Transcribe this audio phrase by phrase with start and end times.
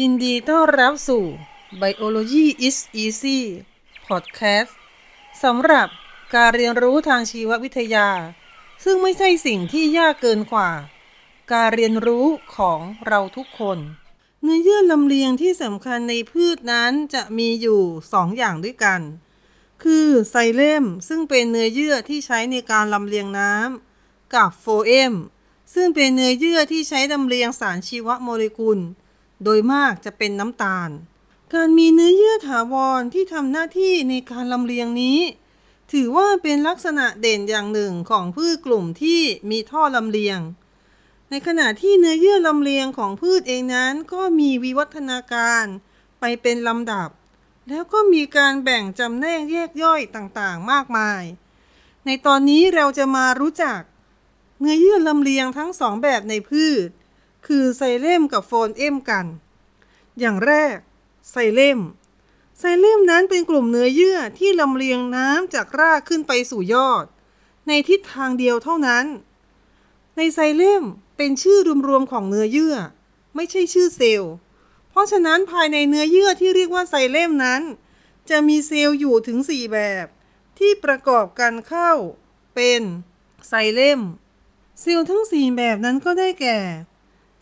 [0.00, 1.24] ยินดีต้อนรับสู่
[1.80, 3.38] Biology is Easy
[4.06, 4.72] Podcast
[5.42, 5.88] สำหรับ
[6.34, 8.08] การเรียนรู้ทางชีววิทยา
[8.84, 10.70] ซึ่งไม่ใช่สิ่งที่ยากเกินกว่า
[11.52, 12.26] การเรียนรู้
[12.56, 13.78] ของเราทุกคน
[14.42, 17.80] เนื้อเยื่อลำเลียงที่สำคัญในพืชนั้นจะมีอยู่
[18.12, 19.00] สองอย่างด้วยกัน
[19.82, 25.14] คือไซเลมซึ่งเป็นเนื้อเยื่อที่ใช้ในการลำเลียงน้ำกับโฟเอม
[25.74, 28.80] ซึ่งเป็นเนื้อเยื่อที่ใช้ลำเลียงสารชีวโมเลกุล
[29.44, 30.90] โดยมากจะเป็นน้ำตาล
[31.54, 35.18] การมีเนื้อเยื่อถาวรที่ทำหน้าที่ในการลำเลียงนี้
[35.92, 40.40] ถือว่าเป็นลักษณะเด่นอย่างหนึ่งของพืชกลุ่มที่มีท่อลำเลียง
[41.30, 45.64] ในขณะที่เนื้อเยื่อลำเลียงของพืชเองนั้นก็มีวิวัฒนาการ
[46.20, 47.08] ไปเป็นลำดับ
[47.68, 51.22] แล้วก็มีการแบ่งจำแนกแยกย่อยต่างๆ มากมาย
[52.06, 53.80] ในตอนนี้เราจะมารู้จัก
[54.60, 56.88] เนื้อเยื่อลำเลียงทั้งสองแบบในพืช
[57.54, 59.26] คือไซเลมกับโฟนเอมกัน
[60.18, 60.76] อย่างแรก
[61.30, 61.78] ไซเลม
[62.58, 67.04] ไซเลมนั้นเป็นกลุ่มเนื้อเยื่อที่ลำเลียงน้ำจากรากขึ้นไปสู่ยอด
[67.66, 69.06] ในทิศทางเดียวเท่านั้น
[70.16, 70.82] ในไซเลม
[71.16, 71.58] เป็นชื่อ
[71.88, 72.76] รวมๆของเนื้อเยื่อ
[73.34, 74.32] ไม่ใช่ชื่อเซลล์
[74.90, 77.62] เพราะฉะนั้นภายในเนื้อเยื่อที่เรียกว่าไซเลมนั้น
[78.30, 80.06] จะมีเซลล์อยู่ถึง 4 แบบ
[80.58, 81.92] ที่ประกอบกันเข้า
[82.54, 82.82] เป็น
[83.48, 84.00] ไซเลม
[84.80, 86.58] เซลล์ทั้ง 4 แบบนั้นก็ได้แก่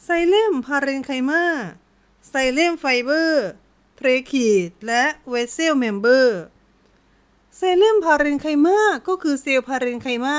[0.04, 10.38] xylem parenchyma xylem fiber tracheid และ vessel member xylem parenchyma ก็คือเซลล์ parenchyma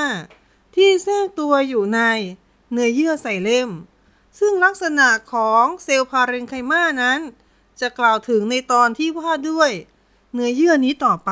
[0.76, 2.00] ที่แทรกตัวอยู่ใน
[2.72, 3.70] เนื้อเยื่อไซเลม
[4.40, 7.20] ซึ่งลักษณะของเซลล์ parenchyma นั้น
[7.80, 9.72] จะกล่าวถึงในตอนที่ว่าด้วย
[10.34, 11.32] เนื้อเยื่อนี้ต่อไป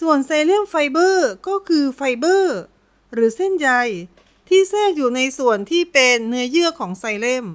[0.00, 2.58] ส่วน xylem fiber ก็คือไฟเบอร์
[3.12, 3.68] หรือเส้นใย
[4.48, 7.46] ที่แทรกอยู่ในส่วนที่เป็นเนื้อเยื่อของ xylem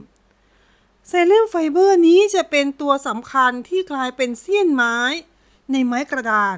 [1.08, 4.98] xylem fiber นี้จะเป็นตัวสำคัญที่กลายเป็นเสี้ยนไม้
[5.72, 6.58] ในไม้กระดาน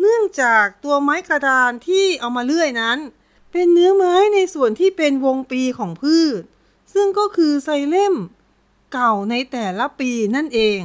[0.00, 2.98] เนื่องจากตัวไม้กระดานที่เอามาเลื่อยนั้น
[3.52, 6.42] เป็นเนื้อไม้ในส่วนที่เป็นวงปีของพืช
[6.94, 8.14] ซึ่งก็คือไซเลม
[8.92, 10.80] เก่าในแต่ละปีนั่นเอง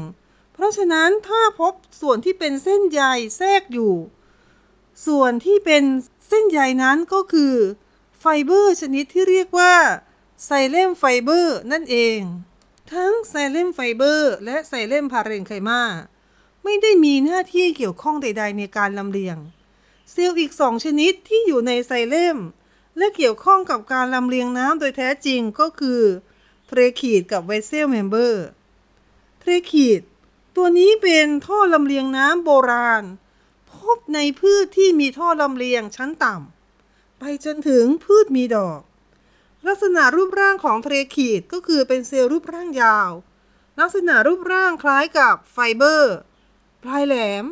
[0.53, 3.01] เพราะฉะนั้นถ้าพบส่วนที่เป็นเส้นใย
[3.37, 3.93] แทรกอยู่
[5.07, 5.83] ส่วนที่เป็น
[6.27, 7.53] เส้นใยนั้นก็คือ
[8.25, 9.75] ไฟเบอร์ชนิดที่เรียกว่า
[10.45, 12.19] xylem fiber นั่นเอง
[12.91, 15.81] ทั้ง xylem fiber และ xylem parenchyma
[16.63, 19.37] ไม่ได้มีหน้าที่เกี่ยวข้องใด ๆ ในการลำเลียง
[20.11, 22.37] เซลล์อีกสองชนิดที่อยู่ในไซเลม
[22.97, 26.01] และเกี่ยวข้องกับการลำเลียงน้ำโดยแท้จริงก็คือ
[26.67, 30.01] tracheid กับ vessel member tracheid
[30.55, 33.03] ตัวนี้เป็นท่อลำเลียงน้ำโบราณ
[33.71, 36.52] พบในพืชที่มีท่อลำเลียงชั้นต่ำ
[37.25, 38.81] ไปจนถึงพืชมีดอก
[39.67, 43.11] ลักษณะรูปร่างของ tracheid ก็คือเป็นเซลล์รูปร่างยาว
[43.79, 46.15] ลักษณะรูปร่างคล้ายกับไฟเบอร์
[46.83, 47.45] ปลายแหลม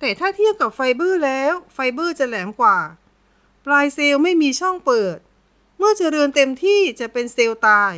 [0.00, 2.78] แต่ถ้าเทียบกับไฟเบอร์แล้ว ไฟเบอร์จะแหลมกว่า
[3.66, 5.18] ปลายเซลล์ไม่มีช่องเปิด
[5.78, 7.94] เมื่อเจริญเต็มที่จะเป็นเซลล์ตาย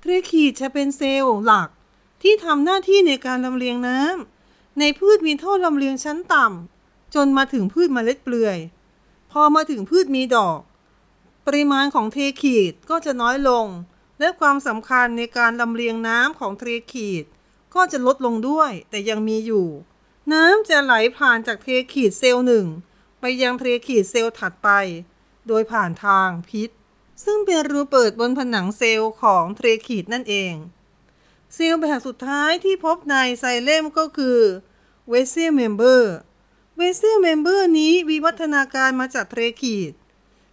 [0.00, 1.68] tracheid จะเป็นเซลล์หลัก
[2.22, 8.58] ที่ทำหน้าที่ในการลำเลียงน้ำในพืชมีท่อลำเลียงชั้นต่ำจนมาถึงพืชเมล็ดเปลือย พ
[9.40, 10.60] อมาถึงพืชมีดอก
[11.46, 13.66] ปริมาณของ tracheid ก็จะน้อยลง
[14.20, 17.24] และความสำคัญในการลำเลียงน้ำของเทขีด
[17.74, 19.68] ก็จะลดลงด้วยแต่ยังมีอยู่
[20.32, 22.66] น้ำจะไหลผ่านจาก tracheid เซลล์หนึ่ง
[23.20, 24.68] ไปยัง tracheid เซลล์ถัดไป
[25.48, 26.70] โดยผ่านทาง pit
[27.24, 30.54] ซึ่งเป็นรูเปิดบนผนังเซลล์ของ tracheid นั่นเอง
[31.54, 34.38] เซลล์แบบสุดท้ายที่พบในไซเลมก็คือ
[35.08, 39.92] vessel member vessel member นี้วิวัฒนาการมาจาก tracheid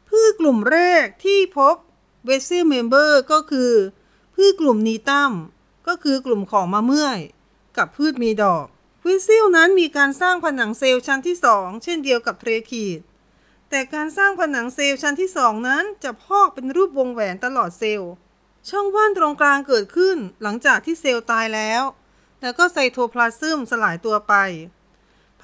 [0.10, 1.76] พืชกลุ่มแรกที่พบ
[2.26, 3.74] vessel member ก็คือ
[4.36, 5.32] พืชกลุ่ม Gnetum
[5.88, 7.20] ก็คือกลุ่มของมะเมื่อย
[7.78, 8.66] กับพืชมีดอก
[9.04, 13.00] vessel นั้นมีการสร้างผนังเซลล์ชั้นที่ 2 เช่นเดียวกับ tracheid
[13.70, 18.12] แต่การสร้างผนังเซลล์ชั้นที่ 2 นั้นจะพอกเป็นรูปวงแหวนตลอดเซลล์
[18.70, 21.84] ช่องว่างตรงกลางเกิดขึ้นหลังจากที่เซลล์ตายแล้ว
[22.42, 24.36] แล้วก็ไซโทพลาซึมสลายตัวไป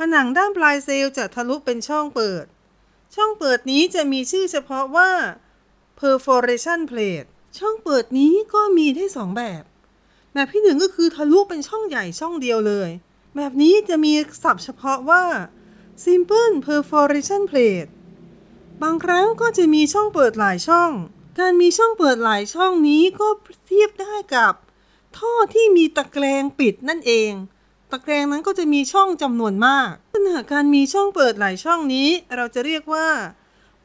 [0.01, 2.45] ผนังด้านปลายเซลล์จะทะลุเป็นช่องเปิด
[3.15, 5.11] ช่องเปิดนี้จะมีชื่อเฉพาะว่า
[5.99, 9.63] perforation plate ช่องเปิดนี้ก็มีได้สองแบบ
[10.33, 12.89] แบบที่หนึ่งก็คือทะลุเป็นช่องใหญ่ช่องเดียวเลย
[13.35, 14.13] แบบนี้จะมี
[14.43, 15.23] ศัพท์เฉพาะว่า
[16.03, 17.89] simple perforation plate
[18.81, 20.91] บางครั้งก็จะมีช่องเปิดหลายช่อง
[21.39, 23.27] การมีช่องเปิดหลายช่องนี้ก็
[23.67, 24.53] เทียบได้กับ
[25.17, 27.31] ท่อที่มีตะแกรงปิดนั่นเอง
[27.91, 33.09] ตะแกรงนั้นก็จะมีช่องจำนวนมากขณะการมีช่องเปิดหลายช่องนี้ เราจะเรียกว่า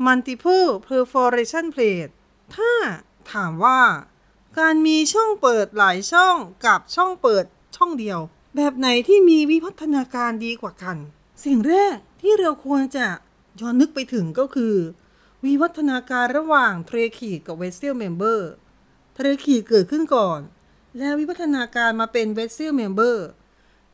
[0.07, 2.13] multiple perforation plate
[2.55, 2.73] ถ้า
[3.33, 3.81] ถามว่า
[4.59, 6.37] การมีช่องเปิดหลายช่อง
[6.67, 7.45] กับช่องเปิด
[7.77, 8.19] ช่องเดียว
[8.57, 10.97] แบบไหนที่มีวิวัฒนาการดีกว่ากัน
[11.45, 13.07] สิ่งแรกที่เราควรจะ
[13.61, 14.75] ย้อนนึกไปถึงก็คือ
[15.45, 20.41] วิวัฒนาการระหว่าง tracheid กับ vessel member tracheid เกิดขึ้นก่อน
[20.99, 23.27] แล้ววิวัฒนาการมาเป็น vessel member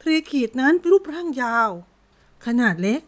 [0.02, 1.70] เทรคีดนั้นเป็นรูปร่างยาว
[2.46, 3.02] ขนาดเล็ก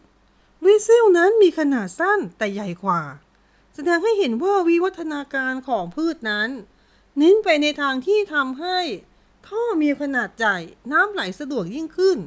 [0.61, 3.01] เวสเซลนั้นมีขนาดสั้นแต่ใหญ่กว่า
[3.75, 6.49] แสดงให้เห็นว่าวิวัฒนาการของพืชนั้น
[7.17, 8.79] เน้นไปในทางที่ทำให้
[9.47, 10.57] ท่อมีขนาดใหญ่
[10.91, 12.17] น้ำไหลสะดวกยิ่งขึ้น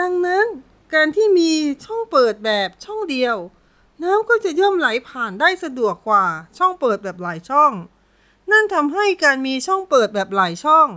[0.00, 0.46] ดังนั้น
[0.94, 1.50] การที่มี
[1.84, 3.36] ช่องเปิดแบบช่องเดียว
[4.02, 6.26] น้ำก็จะย่อมไหลผ่านได้สะดวกกว่า
[6.58, 7.72] ช่องเปิดแบบหลายช่อง
[8.50, 10.88] นั่นทำให้การมีช่องเปิดแบบหลายช่อง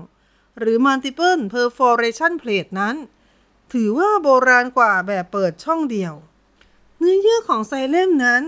[0.59, 2.95] หรือ multiple perforation plate นั้น
[3.73, 6.13] ถือว่าโบราณกว่าแบบเปิดช่องเดียว
[6.97, 8.43] เนื้อเยื่อของไซเลมนั้น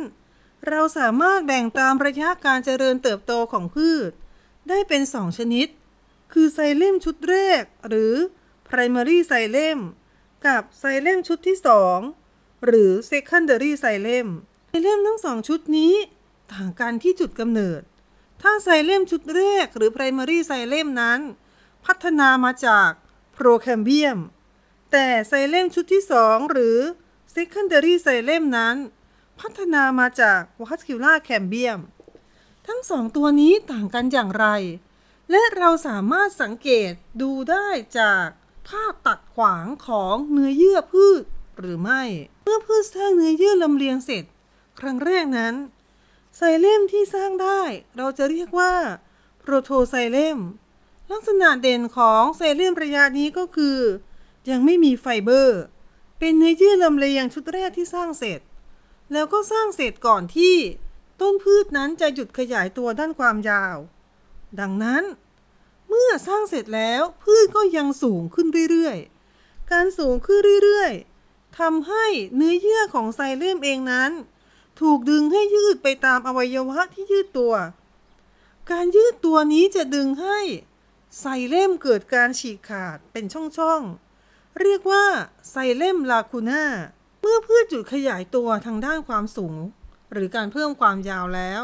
[0.69, 4.11] เราสามารถแบ่งตามระยะการเจริญเติบโตของพืช
[4.69, 5.67] ได้เป็นสองชนิด
[6.33, 8.13] คือไซเลมชุดแรก หรือ
[8.69, 9.79] primary ไซเลม
[10.45, 11.99] กับไซเลมชุดที่สอง
[12.65, 14.27] หรือ secondary ไซเลม
[14.69, 15.93] ไซเลมทั้งสองชุดนี้
[16.53, 17.81] ต่างกันที่จุดกำเนิด
[18.41, 21.19] ถ้าไซเลมชุดแรกหรือ primary ไซเลมนั้น
[21.85, 22.89] พัฒนามาจาก
[23.33, 24.17] โปรแคมเบียม
[24.91, 26.79] แต่ไซเลมชุดที่สองหรือ
[27.35, 28.75] secondary ไซเลมนั้น
[29.39, 31.79] พัฒนามาจากวัสคิล่าแคมเบียม
[32.67, 34.47] ทั้งสองตัวนี้ต่างกันอย่างไร
[35.31, 36.91] และเราสามารถสังเกต
[37.21, 37.67] ดูได้
[37.99, 38.27] จาก
[38.67, 41.23] ภาพตัดขวางของเนื้อเยื่อพืช
[41.57, 42.03] หรือไม่
[42.43, 44.23] เมื่อพืชสร้างเนื้อเยื่อลำเลียงเสร็จ
[44.79, 45.55] ครั้งแรกนั้น
[46.37, 47.61] ไซเลมที่สร้างได้
[47.97, 48.73] เราจะเรียกว่า
[49.39, 50.37] โปรโทไซเลม
[51.11, 53.79] ลักษณะเด่นของไซเลมระยะนี้ก็คือ
[54.49, 55.61] ยังไม่มีไฟเบอร์
[56.19, 58.39] เป็นเนื้อเยื่อลำเลียงชุดแรกที่สร้างเสร็จ
[59.11, 60.55] แล้วก็สร้างเสร็จก่อนที่
[61.21, 63.77] ต้นพืชนั้นจะหยุดขยายตัวด้านความยาว
[64.59, 65.03] ดังนั้น
[65.89, 72.05] เมื่อสร้างเสร็จแล้วพืชก็ยังสูงขึ้นเรื่อยๆ การสูงขึ้นเรื่อยๆทำให้
[72.35, 74.11] เนื้อเยื่อของไซเลมเองนั้น
[74.81, 77.53] ถูกดึงให้ยืดไปตามอวัยวะที่ยืดตัว
[78.71, 80.39] การยืดตัวนี้จะดึงให้
[81.19, 85.05] ไซเลมเกิดการฉีกขาดเป็นช่องๆ เรียกว่า
[85.49, 86.65] ไซเลมลาคูน่า
[87.21, 89.55] เมื่อพืชหยุดขยายตัวทางด้านความสูง
[90.11, 91.61] หรือการเพิ่มความยาวแล้ว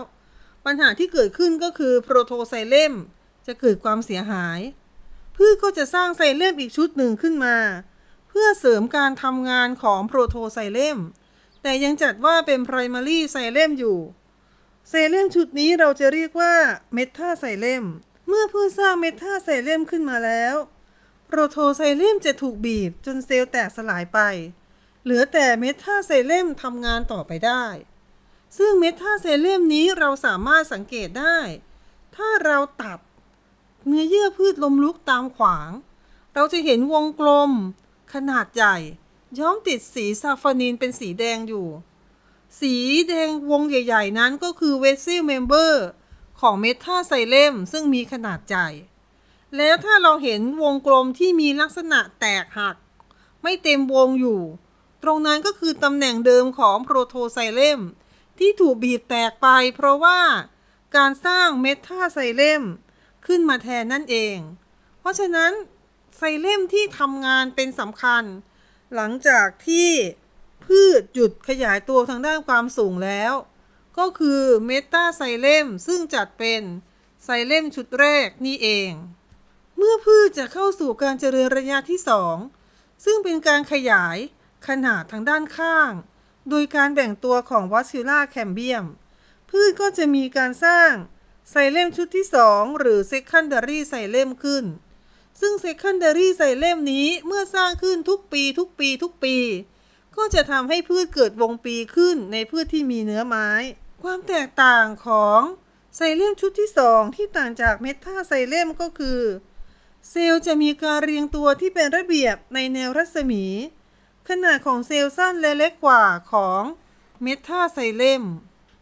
[0.65, 2.93] ปัญหาที่เกิดขึ้นก็คือโปรโทไซเลม
[3.47, 4.59] จะเกิดความเสียหาย
[5.35, 7.57] พืชก็จะสร้างไซเลมอีกชุดหนึ่งขึ้นมา
[8.29, 10.97] เพื่อเสริมการทำงานของโปรโทไซเลม
[11.61, 13.97] แต่ยังจัดว่าเป็น primary ไซเลมอยู่
[14.89, 16.53] ไซเลมชุดนี้เราจะเรียกว่า
[16.93, 17.85] เมทาไซเลม
[18.33, 20.55] เมื่อพืชสร้างเมทาไซเลมขึ้นมาแล้ว
[21.27, 24.19] โปรโทไซเลมจะถูกบีบจนเซลล์แตกสลายไป
[25.03, 27.65] เหลือแต่เมทาไซเลมทำงานต่อไปได้
[28.57, 31.37] ซึ่งเมทาไซเลมนี้เราสามารถสังเกตได้
[32.15, 32.99] ถ้าเราตัด
[33.85, 35.69] เนื้อเยื่อพืชล้มลุกตามขวาง
[36.33, 37.51] เราจะเห็นวงกลม
[38.13, 38.77] ขนาดใหญ่
[39.39, 41.67] ย้อมติดสี safranin เป็นสีแดงอยู่
[42.59, 42.75] สี
[43.09, 45.85] แดงวงใหญ่ ๆ นั้นก็คือ vessel member
[46.41, 48.69] ของ metaxylem ซึ่งมีขนาดใหญ่
[49.57, 52.75] แล้วถ้าเราเห็นวงกลมที่มีลักษณะแตกหัก
[53.41, 54.41] ไม่เต็มวงอยู่
[55.03, 57.79] ตรงนั้นก็คือตำแหน่งเดิมของ protoxylem
[58.39, 60.19] ที่ถูกบีบแตกไปเพราะว่า
[60.95, 62.63] การสร้างเมทาไซเลม
[63.25, 64.37] ขึ้นมาแทนนั่นเอง
[64.99, 65.51] เพราะฉะนั้น
[66.17, 68.23] ไซเลมที่ทำงานเป็นสำคัญ
[68.95, 69.89] หลังจากที่
[70.65, 73.33] พืชหยุดขยายตัวทางด้านความสูงแล้ว
[73.97, 76.61] ก็คือเมตาไซเลมซึ่งจัดเป็น
[77.23, 78.91] ไซเลมชุดแรกนี่เอง
[79.77, 81.99] เมื่อพืชจะเข้าสู่การเจริญระยะที่
[82.51, 84.17] 2 ซึ่งเป็นการขยาย
[84.67, 85.91] ขนาดทางด้านข้าง
[86.49, 88.85] โดยการแบ่งตัวของวัสซิล่าแคมเบียม
[89.49, 90.91] พืชก็จะมีการสร้าง
[91.49, 94.65] ไซเลมชุดที่ 2 หรือ secondary ไซเลมขึ้น
[95.39, 99.37] ซึ่ง secondary ไซเลมนี้เมื่อสร้างขึ้นทุกปีทุกปีทุกปี
[100.17, 103.49] ก็จะทำให้พืชเกิดวงปีขึ้นในพืชที่มีเนื้อไม้
[104.03, 105.41] ความแตกต่างของ
[105.95, 109.21] ไซเลมชุดที่ 2 ที่ต่างจากเมทาไซเลมก็คือ
[110.09, 113.45] เซลล์จะมีการเรียงตัวที่เป็นระเบียบในแนวรัศมี
[114.29, 116.61] ขนาดของเซลล์สั้นและเล็กกว่าของ
[117.21, 118.23] metaxylem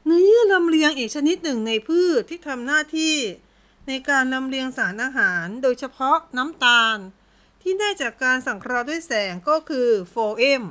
[0.05, 3.15] เนื้อเยื่อลำเลียงอีกชนิดหนึ่งในพืชที่ทำหน้าที่
[3.87, 6.97] ในการลำเลียงสารอาหารโดยเฉพาะน้ำตาล
[7.61, 10.63] ที่ได้จากการสังเคราะห์ด้วยแสงก็คือโฟเอม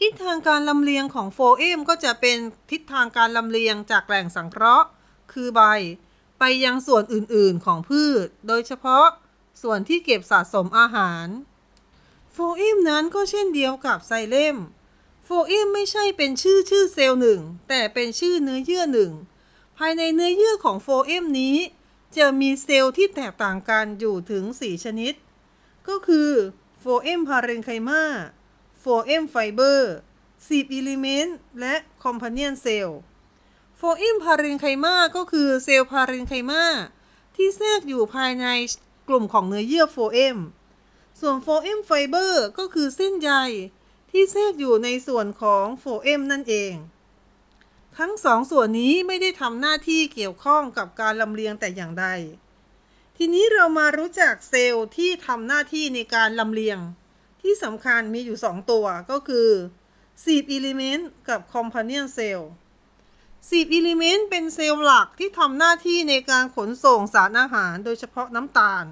[0.00, 2.38] ทิศทางการลำเลียงของโฟเอมก็จะเป็น
[2.70, 4.86] ทิศทางการลำเลียงจากแหล่งสังเคราะห์
[5.32, 5.62] คือใบ
[6.38, 9.06] ไปยังส่วนอื่นๆของพืช โดยเฉพาะ
[9.62, 11.26] ส่วนที่เก็บสะสมอาหาร
[12.32, 14.56] โฟเอมนั้นก็เช่นเดียวกับ xylem
[15.24, 19.12] phloem ไม่ใช่เป็นชื่อชื่อเซลล์หนึ่ง แต่เป็นชื่อเนื้อเยื่อหนึ่ง
[19.78, 21.56] ภายในเนื้อเยื่อของโฟเอมนี้
[22.16, 25.14] จะมีเซลล์ที่แตกต่างกันอยู่ถึง 4 ชนิด
[25.88, 26.30] ก็คือ
[26.80, 29.94] phloem parenchyma phloem fiber
[30.46, 36.64] sieve element และ companion cell phloem parenchyma ก็คือเซลล์ parenchyma
[37.36, 38.46] ที่แทรกอยู่ภายใน
[39.08, 40.38] กลุ่มของเนื้อเยื่อโฟเอม
[41.20, 43.30] ส่วน phloem fiber ก็คือเส้นใย
[44.10, 46.72] ที่แทรกอยู่ในส่วนของโฟเอมนั่นเอง
[47.98, 52.06] ทั้งสองส่วนนี้ไม่ได้ทำหน้าที่เกี่ยวข้องกับการลำเลียงแต่อย่างใด
[53.16, 56.80] ทีนี้เรามารู้จักเซลล์ที่ทำหน้าที่ในการลำเลียง
[57.42, 59.50] ที่สำคัญมีอยู่ 2 ตัวก็คือ
[60.24, 68.84] sieve element กับ companion cell sieve element เป็นเซลล์หลักที่ทำหน้าที่ในการขนส่งสารอาหารโดยเฉพาะน้ำตาล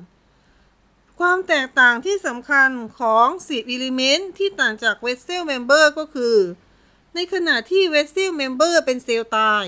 [1.21, 6.37] ความแตกต่างที่สำคัญของ sieve element ที่ต่างจาก vessel member ก็คือ
[7.15, 9.65] ในขณะที่ vessel member เป็นเซลล์ตาย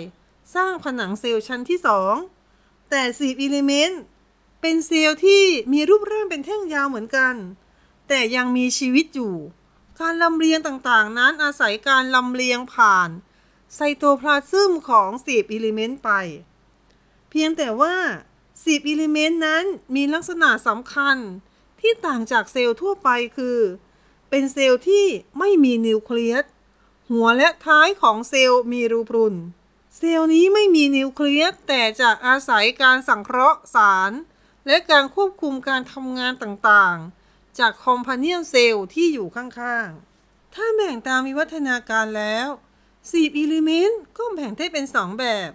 [0.55, 1.79] สร้างผนังเซลล์ชั้นที่
[2.35, 4.01] 2 แต่ sieve element
[4.61, 7.35] เป็นเซลล์ที่มีรูปร่างเป็นแท่งยาวเหมือนกัน
[8.15, 9.35] แต่ยังมีชีวิตอยู่
[10.01, 13.09] การลำเลียงต่างๆ นั้นอาศัยการลำเลียงผ่าน
[13.75, 16.11] ไซโตพลาซึมของ sieve element ไป
[17.31, 17.97] เพียงแต่ว่า
[18.63, 19.65] sieve element นั้น
[19.95, 21.17] มีลักษณะสำคัญ
[21.81, 23.59] ที่ต่างจากเซลล์ทั่วไปคือ
[24.31, 25.07] เป็นเซลล์ที่
[25.39, 26.45] ไม่มีนิวเคลียส
[27.11, 29.35] หัวและท้ายของเซลล์มีรูพรุน
[29.97, 34.13] เซลล์นี้ไม่มีนิวเคลียสแต่จะอาศัยการสังเคราะห์สาร
[34.67, 37.22] และการควบคุมการทำงานต่างๆ
[37.59, 42.49] จาก companion cell ที่อยู่ข้างๆ ถ้าแบ่งตามวิวัฒนาการแล้ว
[43.11, 45.51] sieve element ก็แบ่งได้เป็นสองแบบ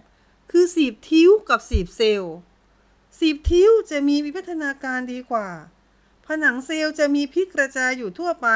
[0.51, 5.50] คือ sieve tube กับ sieve cell sieve tube จะมีวิวัฒนาการดีกว่า
[6.25, 8.48] ผนังเซลล์จะมี pit กระจายอยู่ทั่วไป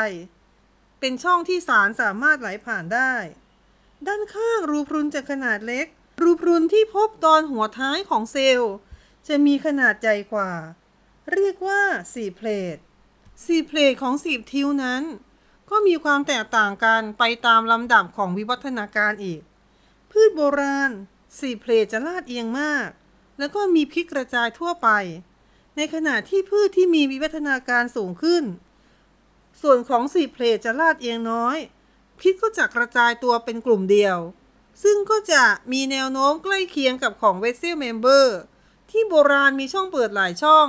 [0.99, 3.13] เป็นช่องที่สารสามารถไหลผ่านได้
[4.07, 5.87] ด้านข้างรูพรุนจะขนาดเล็ก
[6.21, 8.73] รูพรุนที่พบตอนหัวท้ายของเซลล์
[9.27, 10.51] จะมีขนาดใหญ่กว่า
[11.31, 11.81] เรียกว่า
[12.13, 12.77] สีเพลท
[13.45, 15.03] สีเพลทของสีบทิวนั้น
[15.69, 19.41] ก็มีความแตกต่างกันไปตามลำดับของวิวัฒนาการอีก
[20.11, 20.91] พืชโบราณ
[21.39, 22.87] สีเพลทจะลาดเอียงมาก
[23.39, 24.89] แล้วก็มีพิษกระจายทั่วไป
[25.75, 28.43] ในขณะที่พืชที่มีวิวัฒนาการสูงขึ้น
[29.61, 31.57] ส่วนของ sieve plate จะลาดเอียงน้อย
[32.19, 34.17] pit ก็จะกระจายตัวเป็นกลุ่มเดียว
[34.83, 38.37] ซึ่งก็จะมีแนวโน้มใกล้เคียงกับของ vessel member
[38.91, 40.67] ที่โบราณมีช่องเปิดหลายช่อง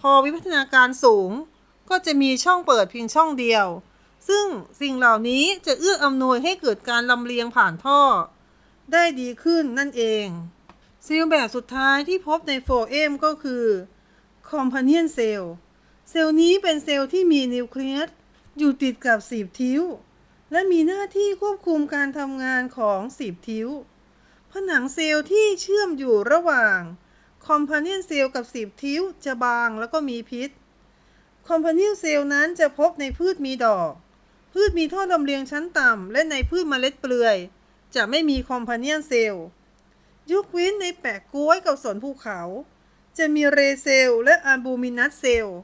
[0.00, 1.30] พอวิวัฒนาการสูง
[1.90, 3.66] ก็จะมีช่องเปิดเพียงช่องเดียว
[4.28, 4.46] ซึ่ง
[4.80, 8.02] สิ่งเหล่านี้จะเอื้ออำนวยให้เกิดการลำเลียงผ่านท่อ
[8.92, 10.26] ได้ดีขึ้นนั่นเอง
[11.04, 13.64] เซลล์แบบสุดท้ายที่พบในโฟเอมก็คือ
[14.50, 15.44] companion cell
[16.10, 18.08] เซลล์นี้เป็นเซลล์ที่มีนิวเคลียส
[18.58, 19.82] อยู่ติดกับสีบทิ้ว
[20.52, 23.68] และมีหน้าที่ควบคุมการทำงานของสีบทิ้ว
[24.50, 26.78] ผนังเซลล์ที่เชื่อมอยู่ระหว่าง
[27.46, 30.50] companion cell กับสีบทิ้วจะบางแล้วก็มีพิษ
[31.48, 33.92] companion cell นั้นจะพบในพืชมีดอก
[34.52, 37.36] พืชมีท่อลำเลียงชั้นต่ำ และในพืชเมล็ดเปลือย
[37.94, 39.36] จะไม่มี companion cell
[40.32, 42.40] ยกเว้นในแปะก๊วยกับสนภูเขา
[43.18, 45.58] จะมี ray cell และ albuminous cell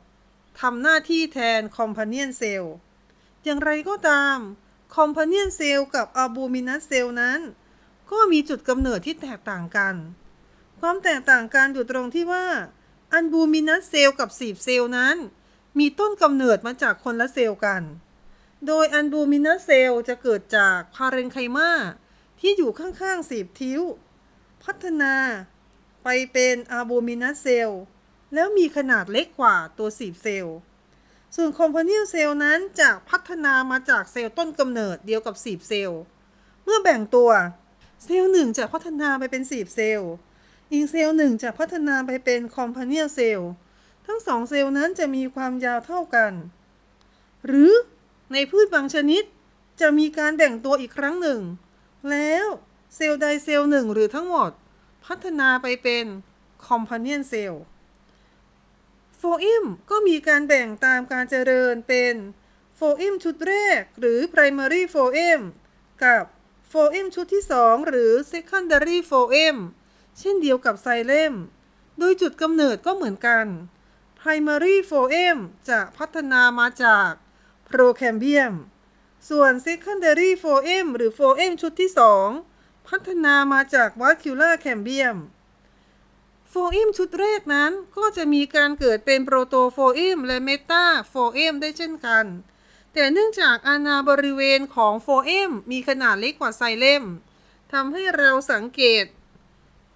[0.60, 2.75] ทำหน้าที่แทน companion cell
[3.44, 4.38] อย่างไรก็ตาม
[4.97, 7.40] companion cell กับ albuminous cell นั้น
[8.10, 9.94] ก็มีจุดกำเนิดที่แตกต่างกัน
[10.80, 12.46] ความแตกต่างกันอยู่ตรงที่ว่า
[13.12, 15.16] albuminous cell กับ sieve cell นั้น
[15.79, 17.83] มีต้นกำเนิดมาจากคนละเซลล์กัน
[18.67, 21.71] โดย albuminous cell จะเกิดจาก parenchyma
[22.41, 23.83] ที่อยู่ข้างๆ sieve tube
[24.65, 25.15] พัฒนา
[26.05, 27.71] ไปเป็น albuminous cell
[28.35, 30.57] แล้วมีขนาดเล็กกว่าตัว sieve cell
[31.37, 36.00] ส่วน companion cell นั้นจะพัฒนามาจากเซลล์ต้นกำเนิดเดียวกับ sieve cell
[36.65, 37.31] เมื่อแบ่งตัว
[38.05, 40.11] เซลล์หนึ่งจะพัฒนาไปเป็น sieve cell
[40.73, 43.50] อีกเซลล์หนึ่งจะพัฒนาไปเป็น companion cell
[44.12, 46.33] ทั้งสองเซลล์นั้นจะมีความยาวเท่ากัน
[47.47, 47.73] หรือ
[48.33, 49.23] ในพืชบางชนิด
[49.81, 51.40] จะมีการแบ่งตัวอีกครั้งหนึ่ง
[52.11, 52.47] แล้ว
[52.97, 54.50] เซลล์ใดเซลล์หนึ่งหรือทั้งหมด
[55.07, 56.07] พัฒนาไปเป็น
[56.66, 57.62] companion cell
[59.17, 62.14] โฟลเอ็มก็มีการแบ่งตามการเจริญเป็น
[62.76, 65.40] โฟลเอ็มชุดแรกหรือ primary โฟอิม
[66.05, 66.25] กับ
[66.69, 69.57] โฟอิมชุดที่ 2 หรือ secondary โฟอิม
[70.19, 71.35] เช่นเดียวกับไซเล็ม
[71.99, 73.47] โดยจุดกำเนิดก็เหมือนกัน
[74.23, 77.11] primary โฟอิมจะพัฒนามาจาก
[77.66, 78.52] procambium
[79.29, 81.91] ส่วน secondary โฟอิมหรือโฟอิมชุดที่
[82.39, 85.16] 2 พัฒนามาจาก vascular cambium
[86.49, 92.27] โฟลเอ็มชุดแรกนั้นก็จะมีการเกิดเป็น protophloem และ metaphloem ได้เช่นกัน
[92.93, 97.05] แต่เนื่องจากอาณาบริเวณของโฟลเอ็มมีขนาดเล็กกว่าไซเล็ม
[97.73, 99.05] ทำให้เราสังเกต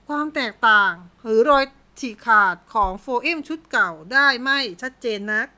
[0.09, 1.65] ความแตกต่างหรือรอย
[1.99, 5.49] ฉีกขาดของโฟอิมชุดเก่าได้ไม่ชัดเจนนัก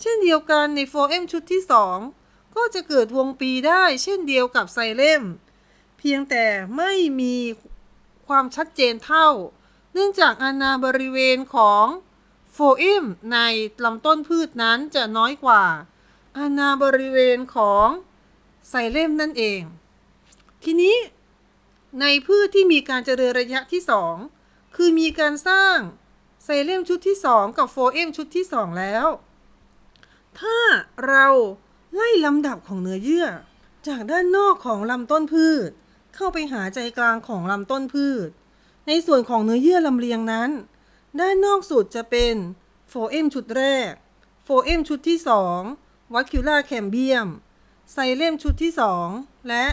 [0.00, 1.62] เช่นเดียวกันในโฟเอมชุดที่
[2.08, 5.22] 2 ก็จะเกิดวงปีได้เช่นเดียวกับไซเลม
[5.98, 6.44] เพียงแต่
[6.76, 7.36] ไม่มี
[8.26, 9.28] ความชัดเจนเท่า
[9.92, 11.86] เนื่องจากอาณาบริเวณของ
[12.52, 13.38] โฟเอมใน
[13.84, 15.64] ลำต้นพืชนั้นจะน้อยกว่า
[16.38, 17.88] อาณาบริเวณของ
[18.68, 19.60] ไซเลมนั่นเอง
[20.64, 20.96] ทีนี้
[22.00, 24.37] ในพืชที่มีการเจริญระยะที่ 2
[24.76, 25.76] คือมีการสร้าง
[26.44, 29.06] ไซเลมชุดที่ 2 กับโฟเอมชุดที่ 2 แล้ว
[30.40, 30.58] ถ้า
[31.06, 31.26] เรา
[31.94, 33.26] ไล่ลำดับของเนื้อเยื่อ
[33.88, 35.70] จากด้านนอกของลำต้นพืช
[36.14, 38.28] เข้าไปหาใจกลางของลำต้นพืช
[38.86, 40.50] ในส่วนของเนื้อเยื่อลำเลียงนั้น
[41.20, 42.34] ด้านนอกสุดจะเป็น
[42.88, 43.90] โฟเอมชุดแรก
[44.44, 45.18] โฟเอมชุดที่
[45.66, 47.26] 2วัคคิล่าแคมเบียม
[47.92, 48.72] ไซเลมชุดที่
[49.10, 49.64] 2 และ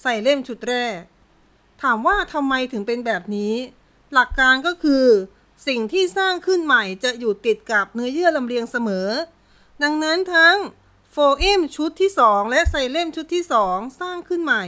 [0.00, 1.00] ไซเลมชุดแรก
[1.82, 3.54] ถามว่าทำไมถึงเป็นแบบนี้
[4.12, 5.06] หลักการก็คือ
[5.66, 9.08] สิ่งที่สร้างขึ้นใหม่จะอยู่ติดกับเนื้อเยื่อลำเลียงเสมอ
[9.82, 10.56] ดังนั้นทั้ง
[11.10, 14.64] โฟเอมชุดที่ 2 และไซเลมชุดที่ 2 สร้างขึ้นใหม่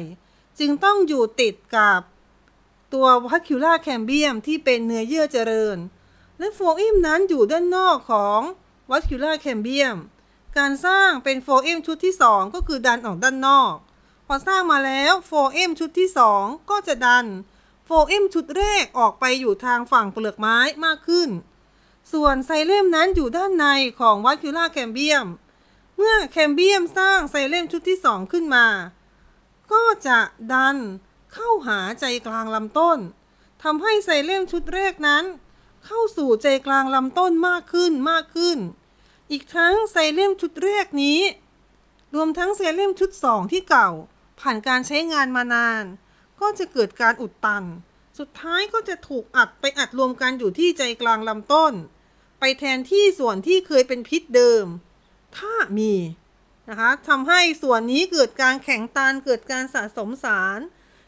[0.58, 2.00] จึงต้องอยู่ติดกับ
[2.92, 5.78] ตัววัคคิล่าแคมเบียมที่เป็นเนื้อเยื่อเจริญ
[6.38, 8.40] และโฟเอมนั้นอยู่ด้านนอกของ
[8.90, 9.96] วัคคิล่าแคมเบียม
[10.58, 13.74] การสร้างเป็นโฟเอมชุดที่ 2 ก็คือดันออกด้านนอก
[14.26, 17.26] พอสร้างมาแล้วโฟเอมชุดที่ 2 ก็จะดัน
[17.92, 21.30] โฟเอมชุดแรกออกไปอยู่ทางฝั่งเปลือกไม้มากขึ้น
[22.12, 23.66] ส่วนไซเลมนั้นอยู่ด้านใน
[24.00, 25.26] ของวัคคิล่าแคมเบียม
[25.96, 28.66] เมื่อแคมเบียมสร้างไซเลมชุดที่2ขึ้นมา
[29.72, 30.18] ก็จะ
[30.52, 30.76] ดัน
[31.32, 32.98] เข้าหาใจกลางลำต้น
[33.62, 35.24] ทำให้ไซเลมชุดแรกนั้น
[35.84, 38.58] เข้าสู่ใจกลางลำต้นมากขึ้นมากขึ้น
[39.30, 41.20] อีกทั้งไซเลมชุดแรกนี้
[42.14, 43.90] รวมทั้งไซเลมชุด2ที่เก่า
[44.40, 45.84] ผ่านการใช้งานมานาน
[46.40, 47.64] ก็จะเกิดการอุดตัน
[48.18, 51.72] สุดท้ายก็จะถูกอัดไปอัดรวมกันอยู่ที่ใจกลางลำต้น
[52.40, 54.64] ไปแทนที่ส่วนที่เคยเป็นพิษเดิม
[55.36, 55.94] ถ้ามี
[56.68, 60.60] นะคะทำให้ส่วนนี้เกิดการแข็งตันเกิดการสะสมสาร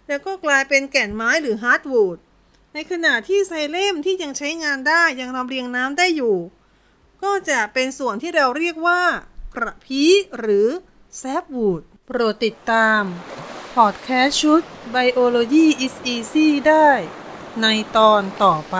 [0.08, 2.18] แล้วก็กลายเป็นแก่นไม้หรือ hardwood
[2.74, 6.36] ในขณะที่ไซเล็มที่ยังใช้งานได้ยังลำเลียงน้ำได้อยู่
[7.22, 9.02] ก็จะเป็นส่วนที่เราเรียกว่า
[9.56, 10.68] กระพี้หรือ
[11.18, 13.02] sapwood โปรดติดตาม
[13.74, 14.62] พอดแคสต์ชุด
[14.94, 16.90] Biology is Easy ได้
[17.62, 18.76] ในตอนต่อไป